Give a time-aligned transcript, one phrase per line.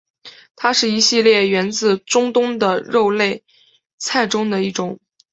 [0.55, 3.43] 它是一系列源自中东的肉类
[3.99, 4.99] 菜中的一种。